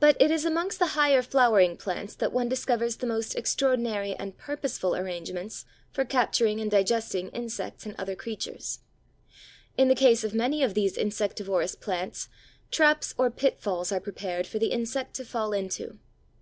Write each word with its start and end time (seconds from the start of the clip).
But 0.00 0.16
it 0.18 0.30
is 0.30 0.46
amongst 0.46 0.78
the 0.78 0.86
higher 0.96 1.20
flowering 1.20 1.76
plants 1.76 2.14
that 2.14 2.32
one 2.32 2.48
discovers 2.48 2.96
the 2.96 3.06
most 3.06 3.36
extraordinary 3.36 4.14
and 4.14 4.34
purposeful 4.38 4.96
arrangements 4.96 5.66
for 5.90 6.06
capturing 6.06 6.58
and 6.58 6.70
digesting 6.70 7.28
insects 7.32 7.84
and 7.84 7.94
other 7.98 8.16
creatures. 8.16 8.78
In 9.76 9.88
the 9.88 9.94
case 9.94 10.24
of 10.24 10.32
many 10.32 10.62
of 10.62 10.72
these 10.72 10.96
insectivorous 10.96 11.74
plants, 11.74 12.30
traps 12.70 13.14
or 13.18 13.30
pitfalls 13.30 13.92
are 13.92 14.00
prepared 14.00 14.46
for 14.46 14.58
the 14.58 14.72
insect 14.72 15.12
to 15.16 15.24
fall 15.26 15.52
into. 15.52 15.98